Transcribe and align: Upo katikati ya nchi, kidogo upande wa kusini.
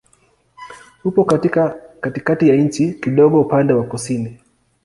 Upo 1.03 1.25
katikati 2.01 2.49
ya 2.49 2.55
nchi, 2.55 2.93
kidogo 2.93 3.41
upande 3.41 3.73
wa 3.73 3.83
kusini. 3.83 4.39